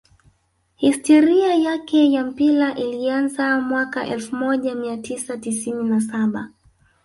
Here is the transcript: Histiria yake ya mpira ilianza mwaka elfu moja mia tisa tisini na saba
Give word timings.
Histiria 0.75 1.55
yake 1.55 2.11
ya 2.11 2.25
mpira 2.25 2.75
ilianza 2.75 3.59
mwaka 3.61 4.07
elfu 4.07 4.35
moja 4.35 4.75
mia 4.75 4.97
tisa 4.97 5.37
tisini 5.37 5.89
na 5.89 6.01
saba 6.01 6.49